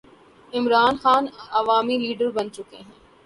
عمران 0.53 0.93
خان 1.01 1.23
عوامی 1.59 1.97
لیڈر 1.97 2.29
بن 2.35 2.47
چکے 2.55 2.77
ہیں۔ 2.77 2.91